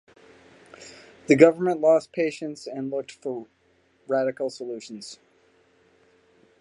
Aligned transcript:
The 1.27 1.35
government 1.35 1.79
lost 1.79 2.11
patience 2.11 2.65
and 2.65 2.89
looked 2.89 3.11
for 3.11 3.45
radical 4.07 4.49
solutions. 4.49 5.19